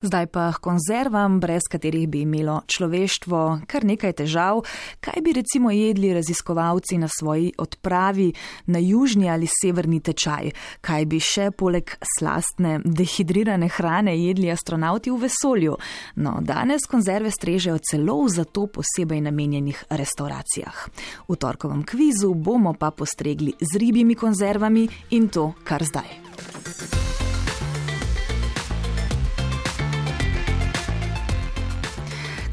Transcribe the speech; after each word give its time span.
Zdaj 0.00 0.26
pa 0.32 0.48
k 0.52 0.62
konzervam, 0.64 1.40
brez 1.40 1.66
katerih 1.68 2.06
bi 2.08 2.22
imelo 2.24 2.62
človeštvo 2.64 3.40
kar 3.68 3.84
nekaj 3.84 4.14
težav, 4.22 4.62
kaj 5.04 5.20
bi 5.20 5.34
recimo 5.36 5.68
jedli 5.70 6.14
raziskovalci 6.16 6.96
na 6.98 7.08
svoji 7.08 7.50
odpravi 7.58 8.32
na 8.66 8.80
južni 8.80 9.28
ali 9.30 9.44
severni 9.44 10.00
tečaj, 10.00 10.54
kaj 10.80 11.04
bi 11.04 11.20
še 11.20 11.50
poleg 11.52 11.92
slastne, 12.16 12.78
dehidrirane 12.80 13.68
hrane 13.68 14.16
jedli 14.16 14.48
astronauti 14.48 15.12
v 15.12 15.20
vesolju. 15.26 15.76
No, 16.16 16.38
danes 16.40 16.88
konzerve 16.88 17.28
strežejo 17.28 17.76
celo 17.84 18.22
v 18.24 18.32
zato 18.38 18.70
posebej 18.72 19.20
namenjenih 19.28 19.84
restauracijah. 20.00 20.80
V 21.28 21.36
torkovem 21.36 21.84
kvizu 21.84 22.32
bomo 22.32 22.72
pa 22.72 22.88
postregli 22.88 23.52
z 23.60 23.76
ribjimi 23.76 24.16
konzervami 24.16 24.88
in 25.12 25.28
to 25.28 25.52
kar 25.60 25.84
zdaj. 25.84 26.29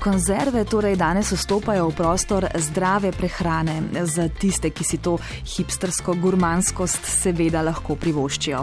Konzerve 0.08 0.64
torej 0.64 0.96
danes 0.96 1.34
vstopajo 1.36 1.90
v 1.90 1.96
prostor 1.96 2.46
zdrave 2.56 3.12
prehrane 3.12 4.06
za 4.08 4.30
tiste, 4.32 4.70
ki 4.72 4.84
si 4.84 4.98
to 5.04 5.18
hipstersko 5.44 6.16
gurmanskost 6.16 7.04
seveda 7.04 7.60
lahko 7.60 8.00
privoščijo. 8.00 8.62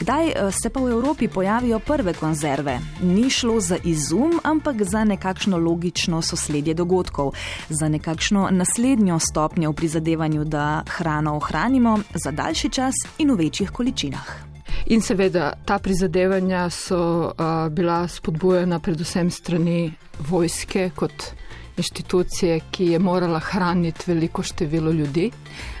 Kdaj 0.00 0.26
eh, 0.26 0.50
se 0.50 0.66
pa 0.74 0.82
v 0.82 0.90
Evropi 0.90 1.30
pojavijo 1.30 1.78
prve 1.78 2.16
konzerve? 2.18 2.80
Ni 3.06 3.30
šlo 3.30 3.60
za 3.60 3.78
izum, 3.84 4.40
ampak 4.42 4.82
za 4.82 5.04
nekakšno 5.04 5.62
logično 5.62 6.22
sosledje 6.26 6.74
dogodkov, 6.74 7.38
za 7.68 7.88
nekakšno 7.88 8.48
naslednjo 8.50 9.22
stopnjo 9.22 9.70
v 9.70 9.78
prizadevanju, 9.78 10.44
da 10.44 10.82
hrano 10.98 11.38
ohranimo 11.38 12.00
za 12.18 12.34
daljši 12.34 12.68
čas 12.68 12.94
in 13.18 13.30
v 13.30 13.44
večjih 13.46 13.70
količinah. 13.70 14.49
In 14.90 15.00
seveda 15.00 15.52
ta 15.64 15.78
prizadevanja 15.78 16.70
so 16.70 17.30
uh, 17.30 17.68
bila 17.70 18.08
spodbujena 18.08 18.80
predvsem 18.82 19.30
strani 19.30 19.92
vojske 20.28 20.90
kot 20.96 21.30
inštitucije, 21.76 22.60
ki 22.70 22.86
je 22.86 22.98
morala 22.98 23.38
hraniti 23.38 24.04
veliko 24.06 24.42
število 24.42 24.90
ljudi. 24.90 25.30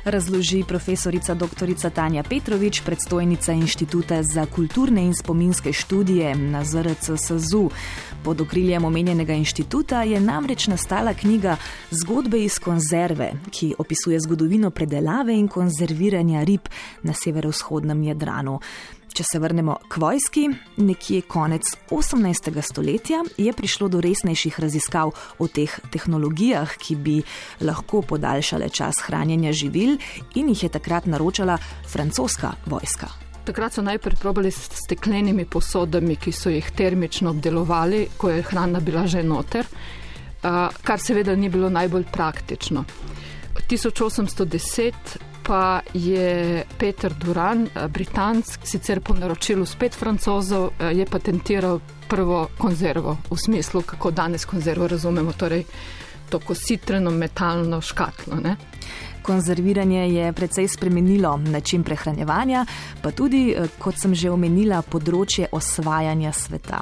Razloži 0.04 0.64
profesorica 0.68 1.34
dr. 1.34 1.90
Tanja 1.94 2.22
Petrovič, 2.22 2.82
predstojnica 2.86 3.52
Inštituta 3.52 4.22
za 4.22 4.46
kulturne 4.46 5.02
in 5.02 5.14
spominske 5.14 5.72
študije 5.72 6.34
na 6.34 6.64
ZRC 6.64 7.10
SZU. 7.16 7.70
Pod 8.24 8.40
okriljem 8.40 8.84
omenjenega 8.84 9.32
inštituta 9.32 10.02
je 10.02 10.20
namreč 10.20 10.66
nastala 10.66 11.14
knjiga 11.14 11.56
Zgodbe 11.90 12.44
iz 12.44 12.58
konzerve, 12.58 13.32
ki 13.50 13.74
opisuje 13.78 14.20
zgodovino 14.20 14.70
predelave 14.70 15.34
in 15.34 15.48
konzerviranja 15.48 16.44
rib 16.44 16.68
na 17.02 17.12
severovzhodnem 17.12 18.02
Jadranu. 18.02 18.60
Če 19.10 19.24
se 19.26 19.38
vrnemo 19.42 19.74
k 19.90 19.98
vojski, 19.98 20.44
nekje 20.76 21.24
konec 21.26 21.66
18. 21.90 22.62
stoletja 22.62 23.24
je 23.36 23.52
prišlo 23.52 23.88
do 23.90 24.00
resnejših 24.00 24.60
raziskav 24.62 25.10
o 25.38 25.48
teh 25.50 25.72
tehnologijah, 25.90 26.76
ki 26.78 26.94
bi 26.96 27.16
lahko 27.66 28.02
podaljšale 28.06 28.68
čas 28.70 29.02
hranjenja 29.08 29.52
živil 29.52 29.96
in 30.38 30.48
jih 30.54 30.62
je 30.62 30.70
takrat 30.70 31.10
naročala 31.10 31.58
francoska 31.90 32.52
vojska. 32.70 33.10
Takrat 33.44 33.74
so 33.74 33.82
najprej 33.82 34.16
probali 34.20 34.50
s 34.54 34.70
steklenimi 34.84 35.44
posodami, 35.44 36.14
ki 36.16 36.32
so 36.32 36.50
jih 36.52 36.70
termično 36.70 37.30
obdelovali, 37.34 38.06
ko 38.16 38.30
je 38.30 38.44
hrana 38.46 38.80
bila 38.80 39.06
že 39.10 39.24
noter, 39.26 39.66
kar 40.40 41.02
seveda 41.02 41.34
ni 41.36 41.48
bilo 41.48 41.68
najbolj 41.68 42.06
praktično. 42.12 42.84
1810 43.70 45.29
pa 45.50 45.80
je 45.94 46.62
Peter 46.78 47.14
Duran, 47.14 47.66
eh, 47.66 47.88
britansk, 47.88 48.60
sicer 48.62 49.00
po 49.00 49.14
naročilu 49.14 49.66
spet 49.66 49.94
francozov, 49.94 50.70
eh, 50.78 50.92
je 50.94 51.06
patentiral 51.06 51.80
prvo 52.08 52.48
konzervo 52.58 53.16
v 53.30 53.36
smislu, 53.36 53.82
kako 53.82 54.10
danes 54.10 54.44
konzervo 54.44 54.86
razumemo, 54.86 55.32
torej 55.32 55.64
to 56.30 56.38
kositreno 56.38 57.10
metalno 57.10 57.80
škatlo. 57.80 58.36
Ne? 58.36 58.56
Konzerviranje 59.30 60.08
je 60.08 60.32
precej 60.32 60.68
spremenilo 60.68 61.36
način 61.36 61.82
prehranjevanja, 61.82 62.66
pa 63.02 63.10
tudi, 63.10 63.54
eh, 63.56 63.68
kot 63.78 63.94
sem 63.94 64.14
že 64.14 64.30
omenila, 64.30 64.82
področje 64.82 65.46
osvajanja 65.52 66.32
sveta. 66.32 66.80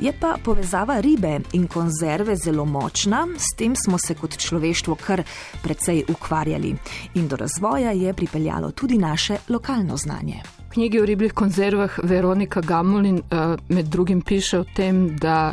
Je 0.00 0.12
pa 0.20 0.38
povezava 0.44 1.00
ribe 1.00 1.40
in 1.52 1.66
konzerve 1.68 2.36
zelo 2.36 2.64
močna, 2.64 3.26
s 3.36 3.52
tem 3.56 3.76
smo 3.76 3.98
se 3.98 4.14
kot 4.14 4.38
človeštvo 4.38 4.96
kar 5.04 5.22
precej 5.62 6.04
ukvarjali. 6.08 6.72
In 7.14 7.28
do 7.28 7.36
razvoja 7.36 7.92
je 7.92 8.14
pripeljalo 8.14 8.70
tudi 8.70 8.98
naše 8.98 9.36
lokalno 9.48 9.96
znanje. 9.96 10.40
V 10.68 10.72
knjigi 10.72 11.00
o 11.00 11.04
ribjih 11.04 11.32
konzervah 11.32 11.98
Veronika 12.02 12.60
Gamulin 12.60 13.18
eh, 13.18 13.56
med 13.68 13.86
drugim 13.86 14.22
piše 14.22 14.58
o 14.58 14.64
tem, 14.64 15.16
da 15.18 15.52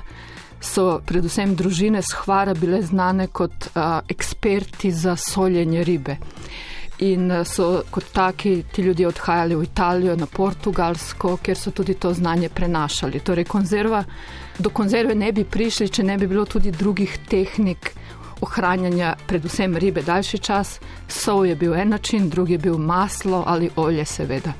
so 0.61 0.99
predvsem 1.05 1.55
družine 1.55 2.01
s 2.01 2.13
Hvara 2.21 2.53
bile 2.53 2.81
znane 2.81 3.27
kot 3.27 3.69
uh, 3.75 3.99
eksperti 4.09 4.91
za 4.91 5.15
soljenje 5.15 5.83
ribe. 5.83 6.17
In 6.99 7.31
so 7.45 7.83
kot 7.91 8.11
taki 8.11 8.63
ti 8.71 8.81
ljudje 8.81 9.07
odhajali 9.07 9.55
v 9.55 9.63
Italijo, 9.63 10.15
na 10.15 10.25
Portugalsko, 10.25 11.37
kjer 11.37 11.57
so 11.57 11.71
tudi 11.71 11.93
to 11.93 12.13
znanje 12.13 12.49
prenašali. 12.49 13.19
Torej, 13.19 13.45
konzerva, 13.45 14.03
do 14.59 14.69
konzerve 14.69 15.15
ne 15.15 15.31
bi 15.31 15.43
prišli, 15.43 15.89
če 15.89 16.03
ne 16.03 16.17
bi 16.17 16.27
bilo 16.27 16.45
tudi 16.45 16.71
drugih 16.71 17.17
tehnik 17.29 17.93
ohranjanja, 18.41 19.15
predvsem 19.27 19.77
ribe, 19.77 20.01
daljši 20.01 20.37
čas. 20.37 20.79
Sol 21.07 21.45
je 21.45 21.55
bil 21.55 21.75
en 21.75 21.89
način, 21.89 22.29
drugi 22.29 22.53
je 22.53 22.57
bil 22.67 22.77
maslo 22.77 23.43
ali 23.47 23.69
olje, 23.75 24.05
seveda. 24.05 24.53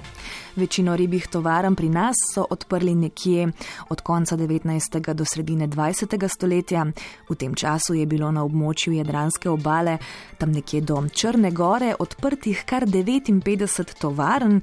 Večino 0.59 0.96
ribjih 0.96 1.28
tovarn 1.28 1.75
pri 1.75 1.90
nas 1.90 2.16
so 2.34 2.46
odprli 2.50 2.96
nekje 2.96 3.47
od 3.90 4.02
konca 4.02 4.38
19. 4.38 5.14
do 5.14 5.25
sredine 5.25 5.68
20. 5.68 6.28
stoletja. 6.28 6.86
V 7.30 7.36
tem 7.36 7.56
času 7.56 7.94
je 7.94 8.06
bilo 8.06 8.31
na 8.31 8.44
območju 8.44 8.94
Jadranske 8.94 9.50
obale, 9.50 9.98
tam 10.38 10.52
nekje 10.52 10.81
do 10.81 11.00
Črne 11.14 11.52
gore, 11.52 11.94
odprtih 12.00 12.64
kar 12.66 12.86
59 12.86 14.00
tovarn 14.02 14.62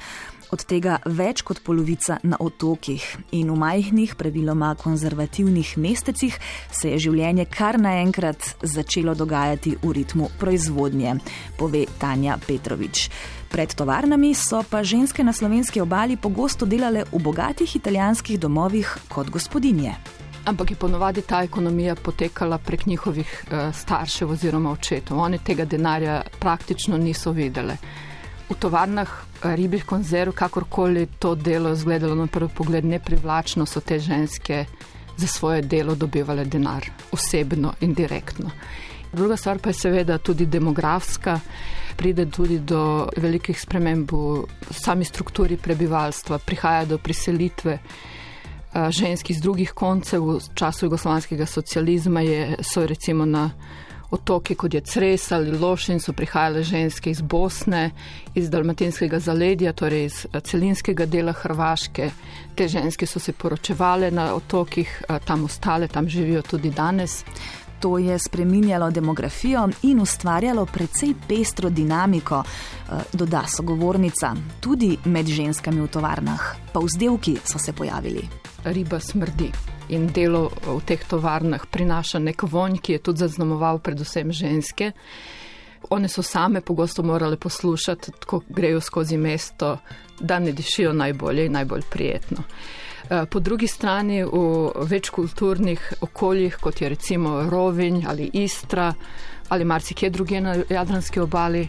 od 0.52 0.62
tega 0.68 0.98
več 1.04 1.42
kot 1.46 1.60
polovica 1.64 2.18
na 2.22 2.38
otokih 2.40 3.04
in 3.36 3.50
v 3.50 3.56
majhnih, 3.58 4.14
praviloma 4.18 4.74
konzervativnih 4.80 5.76
mestecih 5.82 6.36
se 6.70 6.92
je 6.92 6.98
življenje 7.06 7.46
kar 7.50 7.78
naenkrat 7.80 8.56
začelo 8.62 9.14
dogajati 9.14 9.76
v 9.82 9.92
ritmu 10.00 10.30
proizvodnje, 10.38 11.16
pove 11.58 11.86
Tanja 11.98 12.38
Petrovič. 12.46 13.08
Pred 13.50 13.74
tovarnami 13.78 14.34
so 14.34 14.62
pa 14.66 14.82
ženske 14.82 15.24
na 15.24 15.32
slovenski 15.32 15.80
obali 15.80 16.16
pogosto 16.16 16.66
delale 16.66 17.06
v 17.12 17.22
bogatih 17.22 17.76
italijanskih 17.78 18.40
domovih 18.40 18.90
kot 19.08 19.30
gospodinje. 19.30 19.94
Ampak 20.46 20.70
je 20.70 20.76
ponovadi 20.78 21.22
ta 21.26 21.42
ekonomija 21.42 21.96
potekala 21.98 22.58
prek 22.58 22.86
njihovih 22.86 23.26
uh, 23.26 23.74
staršev 23.74 24.30
oziroma 24.30 24.70
očetov. 24.70 25.18
Oni 25.18 25.38
tega 25.38 25.64
denarja 25.64 26.20
praktično 26.38 26.98
niso 26.98 27.32
videli 27.34 27.74
v 28.48 28.54
tovarnah 28.54 29.08
eh, 29.08 29.56
ribjih 29.56 29.84
konzerv, 29.84 30.32
kakorkoli 30.32 31.06
to 31.18 31.34
delo 31.34 31.72
izgledalo 31.72 32.14
na 32.14 32.26
prvi 32.26 32.48
pogled 32.54 32.84
neprivlačno, 32.84 33.66
so 33.66 33.80
te 33.80 33.98
ženske 33.98 34.64
za 35.16 35.26
svoje 35.26 35.62
delo 35.62 35.94
dobivale 35.94 36.44
denar, 36.44 36.84
osebno 37.12 37.72
in 37.80 37.94
direktno. 37.94 38.50
Druga 39.12 39.36
stvar 39.36 39.58
pa 39.58 39.70
je 39.70 39.74
seveda 39.74 40.18
tudi 40.18 40.46
demografska, 40.46 41.40
pride 41.96 42.26
tudi 42.30 42.58
do 42.58 43.08
velikih 43.16 43.60
sprememb 43.60 44.12
v 44.12 44.44
sami 44.70 45.04
strukturi 45.04 45.56
prebivalstva, 45.56 46.38
prihaja 46.38 46.84
do 46.84 46.98
priselitve. 46.98 47.78
Eh, 48.76 48.90
ženski 48.90 49.32
iz 49.32 49.40
drugih 49.40 49.72
koncev 49.72 50.24
v 50.24 50.40
času 50.54 50.86
jugoslovanskega 50.86 51.46
socializma 51.46 52.20
je, 52.20 52.56
so 52.60 52.86
recimo 52.86 53.24
na 53.24 53.50
otoki, 54.10 54.54
kot 54.54 54.74
je 54.74 54.80
Cres 54.80 55.32
ali 55.32 55.58
Lošin, 55.58 56.00
so 56.00 56.12
prihajale 56.12 56.62
ženske 56.62 57.10
iz 57.10 57.20
Bosne, 57.20 57.90
iz 58.34 58.50
Dalmatinskega 58.50 59.18
zaledja, 59.18 59.72
torej 59.72 60.04
iz 60.04 60.26
eh, 60.32 60.40
celinskega 60.40 61.06
dela 61.06 61.32
Hrvaške. 61.32 62.10
Te 62.54 62.68
ženske 62.68 63.06
so 63.06 63.20
se 63.20 63.32
poročevale 63.32 64.10
na 64.10 64.32
otokih, 64.34 65.02
eh, 65.08 65.18
tam 65.24 65.44
ostale, 65.44 65.88
tam 65.88 66.08
živijo 66.08 66.42
tudi 66.42 66.70
danes. 66.70 67.24
To 67.80 67.98
je 67.98 68.18
spreminjalo 68.18 68.90
demografijo 68.90 69.68
in 69.82 70.00
ustvarjalo 70.00 70.66
precej 70.66 71.14
pestro 71.28 71.70
dinamiko, 71.70 72.42
eh, 72.42 72.92
doda 73.12 73.44
sogovornica, 73.56 74.34
tudi 74.60 74.96
med 75.04 75.26
ženskami 75.26 75.80
v 75.80 75.88
tovarnah. 75.88 76.56
Pa 76.72 76.80
vzdelki 76.80 77.36
so 77.44 77.58
se 77.58 77.72
pojavili. 77.72 78.45
Riba 78.66 79.00
smrdi 79.00 79.50
in 79.94 80.08
delo 80.10 80.50
v 80.66 80.80
teh 80.82 81.02
tovarnah 81.06 81.66
prinaša 81.70 82.18
nek 82.18 82.42
vonj, 82.42 82.80
ki 82.82 82.96
je 82.96 82.98
tudi 82.98 83.22
zaznamoval 83.22 83.78
predvsem 83.78 84.32
ženske. 84.32 84.92
One 85.90 86.08
so 86.08 86.22
same 86.22 86.60
pogosto 86.60 87.02
morale 87.02 87.36
poslušati, 87.36 88.12
ko 88.26 88.40
grejo 88.48 88.80
skozi 88.80 89.16
mesto, 89.16 89.78
da 90.20 90.38
ne 90.38 90.52
dišijo 90.52 90.92
najbolje 90.92 91.46
in 91.46 91.52
najbolj 91.52 91.86
prijetno. 91.90 92.42
Eh, 93.10 93.26
po 93.30 93.40
drugi 93.40 93.66
strani 93.66 94.24
v 94.24 94.72
večkulturnih 94.82 95.92
okoljih, 96.00 96.56
kot 96.60 96.80
je 96.82 96.88
recimo 96.88 97.50
Rovinj 97.50 98.02
ali 98.06 98.30
Istra 98.32 98.94
ali 99.48 99.64
marsikje 99.64 100.10
druge 100.10 100.40
na 100.40 100.56
Jadranski 100.70 101.20
obali, 101.20 101.68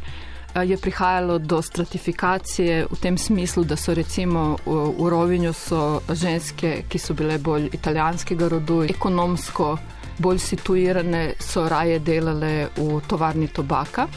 je 0.56 0.78
prihajalo 0.78 1.38
do 1.40 1.62
stratifikacije 1.62 2.86
v 2.92 3.00
tem 3.02 3.18
smislu, 3.18 3.64
da 3.64 3.76
so 3.76 3.94
recimo 3.94 4.58
v, 4.66 4.94
v 4.98 5.10
Rovinju 5.10 5.54
so 5.54 6.02
ženske, 6.10 6.84
ki 6.90 7.00
so 7.00 7.14
bile 7.14 7.38
bolj 7.38 7.70
italijanskega 7.74 8.48
rodu, 8.50 8.84
ekonomsko 8.84 9.78
bolj 10.18 10.40
situirane, 10.40 11.34
so 11.40 11.68
raje 11.70 12.00
delale 12.00 12.70
v 12.78 13.02
tovarni 13.08 13.48
tobaka. 13.48 14.08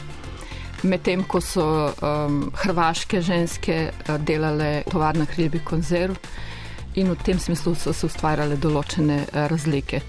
Medtem 0.83 1.23
ko 1.29 1.41
so 1.41 1.65
um, 1.93 2.47
hrvaške 2.57 3.21
ženske 3.21 3.91
uh, 3.91 4.17
delale 4.17 4.81
v 4.85 4.91
tovarnah 4.91 5.37
ribih 5.37 5.61
konzerv, 5.63 6.17
in 6.95 7.11
v 7.11 7.15
tem 7.23 7.39
smislu 7.39 7.75
so 7.75 7.93
se 7.93 8.05
ustvarjale 8.09 8.57
določene 8.57 9.21
uh, 9.27 9.45
razlike 9.51 10.01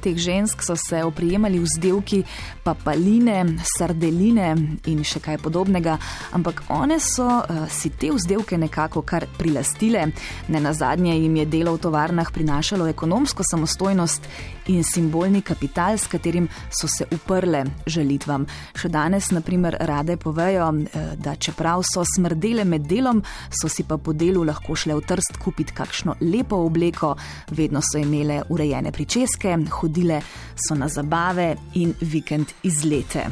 teh 0.00 0.16
žensk 0.16 0.62
so 0.64 0.76
se 0.76 1.02
oprijemali 1.04 1.60
vzdelki 1.60 2.22
papaline, 2.64 3.44
sardeline 3.76 4.48
in 4.90 5.04
še 5.04 5.20
kaj 5.24 5.38
podobnega, 5.44 5.98
ampak 6.36 6.64
one 6.68 7.00
so 7.00 7.28
uh, 7.28 7.64
si 7.68 7.90
te 7.90 8.10
vzdelke 8.14 8.58
nekako 8.58 9.02
kar 9.02 9.26
prilastile. 9.38 10.08
Ne 10.48 10.60
na 10.60 10.72
zadnje 10.72 11.16
jim 11.18 11.36
je 11.36 11.46
delo 11.46 11.74
v 11.76 11.84
tovarnah 11.86 12.32
prinašalo 12.32 12.88
ekonomsko 12.90 13.44
samostojnost 13.50 14.28
in 14.70 14.84
simbolni 14.84 15.42
kapital, 15.42 15.98
s 15.98 16.06
katerim 16.06 16.48
so 16.70 16.88
se 16.88 17.06
uprle 17.10 17.64
želitvam. 17.86 18.46
Še 18.78 18.88
danes, 18.88 19.30
naprimer, 19.34 19.76
rade 19.80 20.16
povejo, 20.20 20.68
uh, 20.70 21.12
da 21.18 21.34
čeprav 21.36 21.82
so 21.86 22.04
smrdele 22.06 22.64
med 22.64 22.86
delom, 22.88 23.22
so 23.50 23.68
si 23.68 23.84
pa 23.84 23.98
po 23.98 24.12
delu 24.12 24.44
lahko 24.46 24.76
šle 24.76 24.96
v 24.98 25.06
trst 25.06 25.40
kupiti 25.42 25.74
kakšno 25.76 26.18
lepo 26.20 26.60
obleko, 26.66 27.14
vedno 27.56 27.82
so 27.82 27.98
imele 27.98 28.42
urejene 28.48 28.92
pričeske, 28.92 29.56
hodile 29.80 30.20
so 30.54 30.78
na 30.78 30.88
zabave 30.88 31.54
in 31.74 31.94
vikend 32.00 32.54
izlete. 32.62 33.26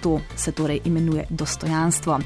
To 0.00 0.20
se 0.36 0.52
torej 0.52 0.80
imenuje 0.84 1.26
dostojanstvo. 1.30 2.20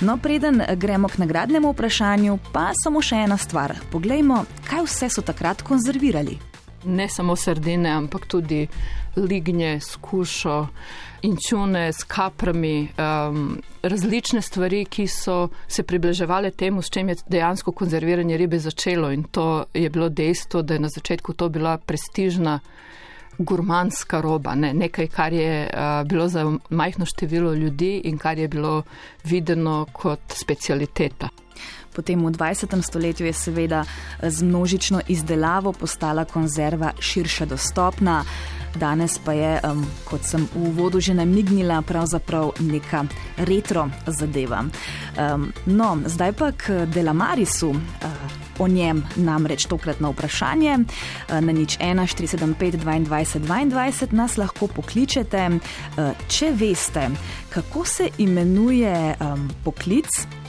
No, 0.00 0.16
preden 0.16 0.62
gremo 0.76 1.08
k 1.08 1.18
nagradnemu 1.18 1.72
vprašanju, 1.72 2.38
pa 2.52 2.72
samo 2.84 3.00
še 3.02 3.24
ena 3.24 3.38
stvar. 3.40 3.78
Poglejmo, 3.92 4.44
kaj 4.68 4.84
vse 4.84 5.08
so 5.08 5.24
takrat 5.24 5.64
konzervirali. 5.64 6.53
Ne 6.84 7.08
samo 7.08 7.36
sardine, 7.36 7.90
ampak 7.90 8.26
tudi 8.26 8.66
lignje, 9.16 9.80
skušo 9.80 10.66
in 11.22 11.36
čune 11.48 11.92
s 11.92 12.04
kaprami, 12.04 12.88
um, 12.98 13.60
različne 13.82 14.42
stvari, 14.42 14.84
ki 14.84 15.06
so 15.08 15.48
se 15.68 15.82
približevale 15.82 16.50
temu, 16.50 16.82
s 16.82 16.90
čem 16.90 17.08
je 17.08 17.16
dejansko 17.28 17.72
konzerviranje 17.72 18.36
ribe 18.36 18.58
začelo. 18.58 19.10
In 19.12 19.22
to 19.22 19.64
je 19.74 19.90
bilo 19.90 20.08
dejstvo, 20.08 20.62
da 20.62 20.74
je 20.74 20.80
na 20.80 20.88
začetku 20.88 21.32
to 21.32 21.48
bila 21.48 21.78
prestižna 21.78 22.60
gurmanska 23.38 24.20
roba, 24.20 24.54
ne? 24.54 24.74
nekaj, 24.74 25.06
kar 25.06 25.32
je 25.32 25.64
uh, 25.66 26.08
bilo 26.08 26.28
za 26.28 26.44
majhno 26.70 27.06
število 27.06 27.54
ljudi 27.54 28.00
in 28.04 28.18
kar 28.18 28.38
je 28.38 28.48
bilo 28.48 28.82
videno 29.24 29.86
kot 29.92 30.20
specialiteta. 30.28 31.28
Potem 31.94 32.18
v 32.26 32.30
20. 32.30 32.82
stoletju 32.82 33.26
je 33.26 33.32
seveda 33.32 33.84
z 34.22 34.42
množično 34.42 35.00
izdelavo 35.08 35.72
postala 35.72 36.24
konzerva 36.24 36.92
širše 36.98 37.46
dostopna. 37.46 38.24
Danes 38.74 39.18
pa 39.18 39.32
je, 39.32 39.60
um, 39.70 39.86
kot 40.04 40.24
sem 40.26 40.48
v 40.54 40.68
uvodu 40.68 41.00
že 41.00 41.14
namignila, 41.14 41.82
pravzaprav 41.82 42.52
neka 42.60 43.04
retro 43.36 43.88
zadeva. 44.06 44.64
Um, 44.64 45.52
no, 45.66 45.98
zdaj 46.06 46.32
pa 46.32 46.52
k 46.52 46.86
Delamarisu. 46.86 47.70
Uh, 47.70 48.44
o 48.58 48.68
njem 48.68 49.02
namreč 49.16 49.66
tokratno 49.66 50.10
vprašanje. 50.10 50.78
Eh, 50.78 51.40
na 51.40 51.52
nič 51.52 51.78
1, 51.78 52.06
475, 52.06 52.76
22, 52.76 53.38
22 53.70 54.12
nas 54.12 54.36
lahko 54.36 54.66
pokličete, 54.66 55.38
eh, 55.38 56.12
če 56.28 56.52
veste, 56.52 57.10
kako 57.50 57.84
se 57.84 58.08
imenuje 58.18 59.16
um, 59.20 59.50
poklic. 59.64 60.08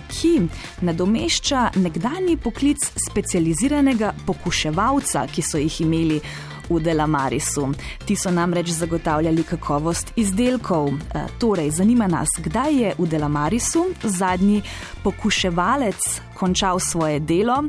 Ki 0.10 0.42
nadomešča 0.82 1.70
nekdani 1.76 2.38
poklic 2.38 2.84
specializiranega 3.10 4.14
pokuševalca, 4.26 5.28
ki 5.28 5.42
so 5.42 5.58
jih 5.62 5.82
imeli 5.82 6.22
v 6.70 6.80
Delamarisu. 6.80 7.70
Ti 8.06 8.16
so 8.16 8.32
namreč 8.32 8.70
zagotavljali 8.70 9.44
kakovost 9.44 10.12
izdelkov. 10.16 10.90
E, 10.90 11.26
torej, 11.40 11.70
zanima 11.72 12.08
nas, 12.08 12.30
kdaj 12.38 12.82
je 12.82 12.94
v 12.98 13.08
Delamarisu 13.08 13.86
zadnji 14.04 14.62
pokuševalec 15.04 16.22
končal 16.34 16.80
svoje 16.80 17.20
delo. 17.20 17.64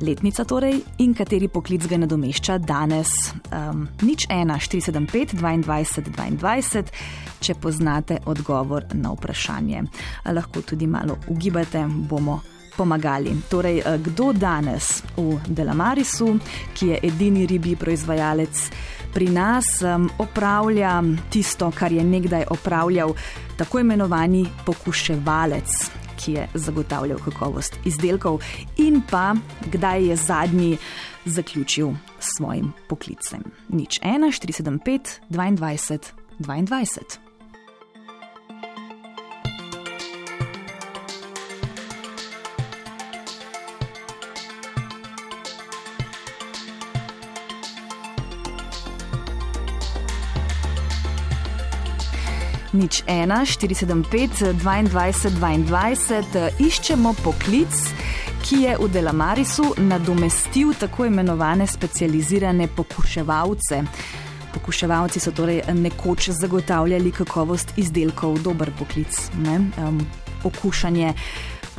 Letnica 0.00 0.44
torej 0.44 0.80
in 0.98 1.14
kateri 1.14 1.48
poklic 1.48 1.86
ga 1.90 1.96
nadomešča 1.98 2.58
danes. 2.62 3.10
Um, 3.50 3.88
nič 4.02 4.28
1, 4.30 4.46
475, 4.46 5.34
22, 5.34 6.38
22, 6.38 6.84
če 7.42 7.56
poznate 7.58 8.20
odgovor 8.30 8.86
na 8.94 9.10
vprašanje. 9.16 9.82
Lahko 10.30 10.62
tudi 10.62 10.86
malo 10.86 11.18
ugibate, 11.26 11.82
bomo 11.88 12.38
pomagali. 12.78 13.34
Torej, 13.50 13.82
eh, 13.82 13.98
kdo 13.98 14.30
danes 14.32 15.02
v 15.16 15.40
Delamarisu, 15.48 16.38
ki 16.78 16.94
je 16.94 17.00
edini 17.02 17.46
ribi 17.46 17.74
proizvajalec 17.74 18.70
pri 19.14 19.28
nas, 19.34 19.82
opravlja 20.18 21.02
tisto, 21.30 21.72
kar 21.74 21.92
je 21.92 22.04
nekdaj 22.04 22.44
opravljal 22.50 23.14
tako 23.56 23.80
imenovani 23.80 24.46
pokuševalec, 24.66 25.90
ki 26.18 26.32
je 26.32 26.48
zagotavljal 26.54 27.18
kakovost 27.24 27.78
izdelkov, 27.84 28.42
in 28.76 29.02
pa 29.10 29.34
kdaj 29.72 30.06
je 30.08 30.16
zadnji 30.16 30.78
zaključil 31.24 31.94
s 32.20 32.36
svojim 32.36 32.72
poklicem. 32.88 33.42
Nič 33.68 34.00
1, 34.02 34.32
475, 34.34 35.20
22, 35.30 35.98
22. 36.38 37.27
nič 52.72 53.02
1, 53.06 53.32
475, 53.46 54.52
22, 54.52 55.64
22, 55.68 56.48
iščemo 56.60 57.14
poklic, 57.24 57.72
ki 58.44 58.62
je 58.64 58.76
v 58.78 58.88
Delamarisu 58.92 59.74
nadomestil 59.78 60.74
tako 60.78 61.08
imenovane 61.08 61.66
specializirane 61.66 62.68
pokuševalce. 62.76 63.82
Pokuševalci 64.54 65.20
so 65.20 65.32
torej 65.32 65.62
nekoč 65.74 66.30
zagotavljali 66.30 67.12
kakovost 67.12 67.76
izdelkov, 67.76 68.40
dober 68.42 68.72
poklic, 68.78 69.30
ne? 69.44 69.60
um, 69.80 70.00
okušanje 70.44 71.14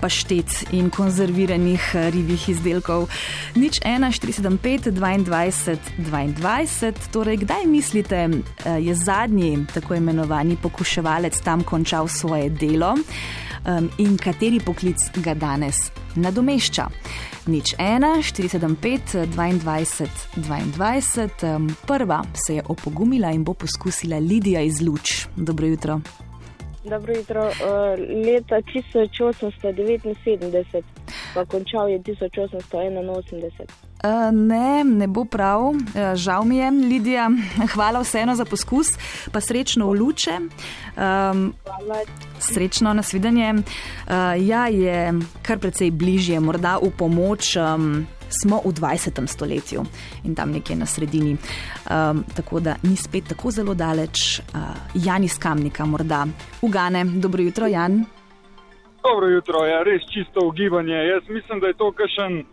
paštet 0.01 0.66
in 0.72 0.90
konzerviranih 0.90 1.92
eh, 1.94 2.10
ribjih 2.12 2.50
izdelkov. 2.50 3.10
Nič 3.56 3.80
1, 3.86 4.07
475, 4.12 4.92
22, 4.92 5.78
22. 5.98 6.94
Torej, 7.12 7.38
kdaj 7.38 7.66
mislite, 7.66 8.16
eh, 8.16 8.79
je 8.79 8.96
zadnji 8.96 9.65
tako 9.74 9.96
imenovani 9.96 10.58
pokuševalec 10.62 11.41
tam 11.41 11.63
končal 11.63 12.08
svoje 12.08 12.50
delo 12.50 12.96
in 13.98 14.18
kateri 14.18 14.60
poklic 14.60 14.98
ga 15.20 15.34
danes 15.34 15.91
nadomešča? 16.15 16.88
Nič 17.48 17.75
1, 17.77 18.24
475, 18.24 19.25
22, 19.25 20.08
22. 20.36 21.75
Prva 21.88 22.24
se 22.34 22.56
je 22.56 22.63
opogumila 22.68 23.32
in 23.32 23.44
bo 23.44 23.53
poskusila 23.53 24.20
Lidija 24.20 24.62
iz 24.62 24.82
Luč. 24.82 25.27
Dobro 25.36 25.68
jutro. 25.68 26.01
Dobro 26.83 27.13
jutro. 27.13 27.48
Uh, 27.48 27.53
leta 28.25 28.55
1879, 28.55 30.83
pa 31.33 31.45
končal 31.45 31.89
je 31.89 32.00
1881. 32.00 33.63
Uh, 34.03 34.09
ne, 34.31 34.83
ne 34.83 35.07
bo 35.07 35.25
prav, 35.25 35.62
uh, 35.62 35.75
žal 36.15 36.43
mi 36.43 36.57
je, 36.57 36.71
Lidija. 36.71 37.29
Hvala 37.74 38.00
vseeno 38.00 38.36
za 38.36 38.45
poskus, 38.45 38.88
pa 39.31 39.41
srečno 39.41 39.88
v 39.88 39.93
luče. 40.00 40.39
Um, 40.39 41.53
srečno 42.39 42.93
nasvidenje. 42.93 43.53
Uh, 43.53 43.62
ja, 44.48 44.67
je 44.67 45.13
kar 45.41 45.59
precej 45.59 45.91
bližje, 45.91 46.39
morda 46.39 46.77
v 46.81 46.91
pomoč. 46.98 47.55
Um, 47.55 48.07
smo 48.29 48.62
v 48.65 48.74
20. 48.74 49.27
stoletju 49.27 49.83
in 50.24 50.36
tam 50.36 50.51
nekje 50.51 50.75
na 50.75 50.86
sredini. 50.86 51.38
Um, 51.89 52.24
tako 52.36 52.59
da 52.59 52.75
ni 52.83 52.95
spet 52.95 53.24
tako 53.29 53.51
zelo 53.51 53.74
daleč. 53.74 54.39
Uh, 54.39 54.43
Jan 54.93 55.24
iz 55.24 55.39
Kamnika, 55.39 55.86
morda 55.86 56.27
ugane. 56.62 57.05
Dobro 57.05 57.43
jutro, 57.43 57.67
Jan. 57.67 58.05
Dobro 59.03 59.27
jutro, 59.27 59.65
ja, 59.65 59.83
res 59.83 60.01
čisto 60.13 60.48
ugibanje. 60.48 60.93
Jaz 60.93 61.24
mislim, 61.29 61.59
da 61.59 61.67
je 61.67 61.74
to 61.74 61.91
kašen. 61.91 62.45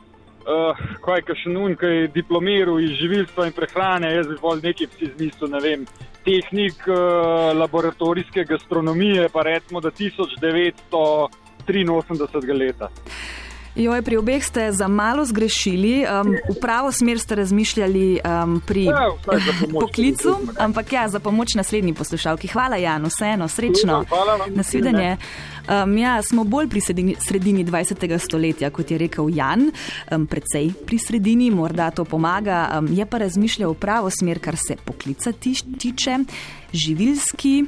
Uh, 0.46 0.76
kaj 1.02 1.22
je 1.26 1.34
še 1.42 1.50
nujno, 1.50 1.76
kaj 1.76 1.96
je 1.96 2.08
diplomiral 2.14 2.78
iz 2.78 2.90
živilstva 3.00 3.46
in 3.48 3.52
prehrane, 3.52 4.14
jaz 4.14 4.26
bi 4.30 4.36
bolj 4.38 4.60
nekaj 4.62 4.86
psi 4.92 5.06
zmislil, 5.16 5.50
ne 5.50 5.60
vem, 5.64 5.82
tehnik 6.22 6.86
uh, 6.86 7.50
laboratorijske 7.58 8.44
gastronomije, 8.46 9.26
pa 9.34 9.42
recimo, 9.42 9.82
da 9.82 9.90
1983 9.90 12.54
leta. 12.54 12.86
Joj, 13.76 14.00
pri 14.00 14.16
obeh 14.16 14.40
ste 14.40 14.72
za 14.72 14.88
malo 14.88 15.20
zgrešili, 15.20 16.08
um, 16.08 16.32
v 16.32 16.56
pravo 16.56 16.88
smer 16.88 17.20
ste 17.20 17.36
razmišljali 17.36 18.24
um, 18.24 18.56
pri 18.64 18.88
Ja, 18.88 19.12
pomoč. 19.60 19.84
poklicu, 19.84 20.32
ampak 20.56 20.92
ja, 20.92 21.04
za 21.08 21.20
pomoč 21.20 21.54
naslednji 21.54 21.92
poslušalki. 21.92 22.48
Hvala, 22.48 22.80
Jan, 22.80 23.04
vseeno, 23.04 23.48
srečno. 23.48 24.04
Hvala 24.08 24.36
vam. 24.36 24.54
Nasvidenje. 24.56 25.16
Um, 25.68 25.92
ja, 25.98 26.22
smo 26.22 26.44
bolj 26.44 26.72
pri 26.72 26.80
sredini, 26.80 27.16
sredini 27.20 27.64
20. 27.64 28.18
stoletja, 28.18 28.70
kot 28.70 28.90
je 28.90 28.98
rekel 28.98 29.28
Jan, 29.28 29.68
um, 29.68 30.24
precej 30.26 30.72
pri 30.86 30.96
sredini, 30.98 31.50
morda 31.50 31.90
to 31.90 32.08
pomaga. 32.08 32.78
Um, 32.78 32.88
je 32.88 33.04
pa 33.06 33.18
razmišljal 33.18 33.76
v 33.76 33.76
pravo 33.76 34.08
smer, 34.10 34.40
kar 34.40 34.56
se 34.56 34.80
poklica 34.84 35.32
tiče, 35.78 36.18
živilski. 36.72 37.64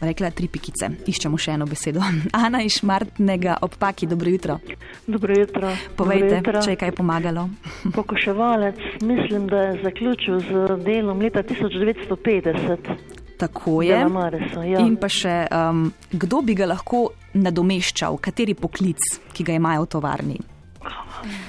Rekla 0.00 0.30
tri 0.30 0.48
pikice, 0.48 0.88
iščemo 1.06 1.38
še 1.38 1.54
eno 1.54 1.66
besedo. 1.66 2.02
Ana 2.44 2.62
iz 2.62 2.80
Šmartnega 2.80 3.56
obpaki, 3.62 4.06
dobro 4.06 4.30
jutro. 4.30 4.58
Dobro 5.06 5.34
jutro. 5.38 5.70
Povejte, 5.96 6.40
Dobro 6.40 6.58
jutro. 6.58 6.62
če 6.62 6.70
je 6.74 6.80
kaj 6.82 6.92
pomagalo. 6.92 7.48
Pokoševalec, 7.96 8.80
mislim, 9.02 9.46
da 9.48 9.62
je 9.68 9.82
zaključil 9.82 10.40
z 10.40 10.78
delom 10.84 11.20
leta 11.22 11.42
1950. 11.42 12.94
Tako 13.38 13.82
je. 13.82 13.98
Mareso, 14.08 14.62
ja. 14.62 14.80
In 14.80 14.96
pa 14.96 15.08
še, 15.10 15.44
um, 15.50 15.88
kdo 16.12 16.42
bi 16.46 16.54
ga 16.54 16.68
lahko 16.70 17.08
nadomeščal, 17.34 18.18
kateri 18.22 18.54
poklic, 18.54 19.02
ki 19.34 19.46
ga 19.46 19.56
imajo 19.58 19.86
v 19.86 19.90
tovarni. 19.96 20.38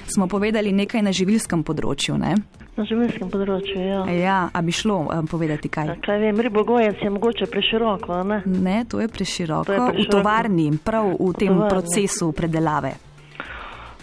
Smo 0.08 0.28
povedali 0.28 0.72
nekaj 0.72 1.04
na 1.04 1.12
živilskem 1.14 1.64
področju. 1.64 2.18
Ne? 2.18 2.36
Na 2.76 2.84
živilskem 2.84 3.30
področju, 3.30 3.80
ja. 3.80 4.00
Ja, 4.12 4.50
a 4.50 4.60
bi 4.60 4.72
šlo 4.72 5.06
um, 5.06 5.28
povedati 5.28 5.70
kaj? 5.70 5.94
Kaj 6.02 6.18
vem, 6.20 6.36
ribogojec 6.38 7.00
je 7.00 7.10
mogoče 7.10 7.48
preširoko, 7.48 8.18
ne? 8.26 8.42
Ne, 8.46 8.84
to 8.84 9.00
je 9.00 9.08
preširoko. 9.08 9.64
To 9.64 9.72
je 9.72 9.80
V 9.80 9.86
preširoko. 9.88 10.12
tovarni, 10.12 10.66
prav 10.78 11.08
v 11.10 11.30
tem 11.34 11.50
tovarni. 11.50 11.70
procesu 11.70 12.32
predelave. 12.32 12.92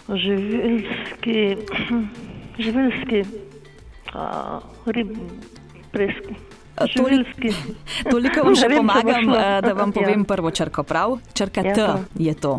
Živilski, 0.09 1.37
živilski, 2.59 3.21
a, 4.11 4.25
rib, 4.87 5.12
presk, 5.91 6.33
živilski. 6.88 7.52
Toliko 8.11 8.41
vam 8.43 8.55
Ne 8.57 8.69
vem, 8.69 8.79
pomagam, 8.79 9.25
eh, 9.31 9.61
da 9.61 9.73
vam 9.75 9.93
Ja. 9.93 9.95
povem 9.95 10.25
prvo 10.25 10.50
črko 10.50 10.83
prav. 10.83 11.19
Črka 11.35 11.61
Ja, 11.62 11.75
T 11.75 11.76
to. 11.76 11.93
je 12.19 12.35
to. 12.37 12.55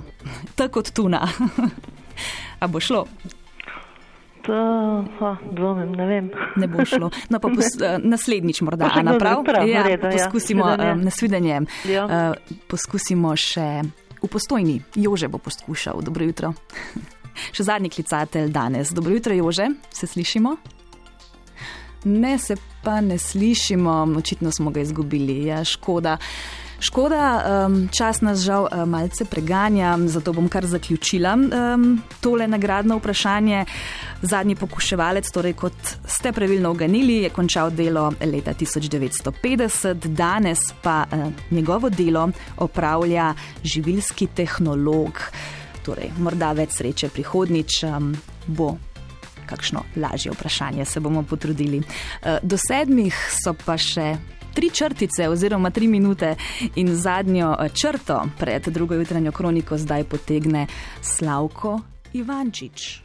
T 0.56 0.70
kot 0.70 0.92
tuna. 0.92 1.26
A 2.60 2.68
bo 2.68 2.80
šlo? 2.80 3.06
To, 4.44 4.54
a, 5.24 5.36
dvomim, 5.52 5.94
ne 5.96 6.06
vem. 6.08 6.30
Ne 6.62 6.68
bo 6.68 6.84
šlo. 6.86 7.08
No, 7.32 7.40
pa 7.40 7.48
pos, 7.48 7.70
uh, 7.80 7.96
naslednjič 8.04 8.60
morda, 8.62 8.90
Ana, 8.92 9.16
kdo 9.16 9.20
prav? 9.20 9.44
prav, 9.48 9.68
ja, 9.70 9.84
v 9.84 9.88
redu, 9.88 10.08
ja. 10.12 10.12
poskusimo 10.12 10.66
Nasvidenje. 10.66 10.92
um, 10.92 11.04
nasvidenje. 11.04 11.62
Ja. 11.88 12.04
Uh, 12.06 12.58
poskusimo 12.68 13.32
še 13.40 13.68
v 14.20 14.28
postojni. 14.28 14.82
Jože 15.00 15.32
bo 15.32 15.40
poskušal. 15.40 16.04
Dobro 16.04 16.28
jutro. 16.28 16.54
Še 17.56 17.64
zadnji 17.66 17.90
klicatelj 17.90 18.52
danes. 18.54 18.92
Dobro 18.94 19.16
jutro, 19.16 19.34
Jože, 19.34 19.72
se 19.90 20.08
slišimo? 20.08 20.54
Ne, 22.04 22.38
se 22.38 22.56
pa 22.84 23.00
ne 23.02 23.18
slišimo, 23.18 24.14
očitno 24.20 24.52
smo 24.52 24.70
ga 24.76 24.84
izgubili, 24.84 25.46
ja, 25.48 25.64
škoda. 25.64 26.18
Škoda, 26.84 27.44
um, 27.66 27.88
čas 27.88 28.20
nas 28.22 28.42
žal 28.44 28.68
uh, 28.68 28.84
malce 28.84 29.24
preganja, 29.26 29.96
zato 30.12 30.34
bom 30.34 30.50
kar 30.52 30.66
zaključila 30.68 31.32
um, 31.34 32.02
tole 32.22 32.48
nagradno 32.48 32.98
vprašanje. 32.98 33.66
Zadnji 34.22 34.56
pokuševalec, 34.56 35.32
torej 35.32 35.54
kot 35.54 35.94
ste 36.08 36.34
pravilno 36.36 36.74
oganili, 36.76 37.22
je 37.24 37.30
končal 37.30 37.72
delo 37.72 38.12
leta 38.20 38.54
1950, 38.54 39.94
danes 40.08 40.60
pa 40.82 41.06
uh, 41.08 41.32
njegovo 41.52 41.90
delo 41.90 42.30
opravlja 42.58 43.34
živilski 43.64 44.28
tehnolog. 44.36 45.24
Torej, 45.86 46.12
morda 46.20 46.52
več 46.52 46.76
sreče 46.82 47.10
prihodnič 47.16 47.84
um, 47.88 48.12
bo 48.48 48.74
kakšno 49.48 49.84
lažje 49.96 50.32
vprašanje, 50.32 50.86
se 50.86 51.00
bomo 51.00 51.24
potrudili. 51.24 51.80
Eh, 52.24 52.40
Do 52.44 52.58
sedmih 52.58 53.16
so 53.32 53.54
pa 53.66 53.78
še 53.78 54.16
tri 54.54 54.70
črtice 54.70 55.30
oziroma 55.30 55.70
tri 55.70 55.88
minute 55.88 56.36
in 56.76 56.96
zadnjo 56.96 57.56
eh, 57.60 57.70
črto 57.70 58.24
pred 58.40 58.68
drugo 58.68 58.96
jutranjo 58.96 59.32
kroniko 59.32 59.78
zdaj 59.78 60.04
potegne 60.04 60.68
Slavko 61.02 61.80
Ivančič. 62.14 63.02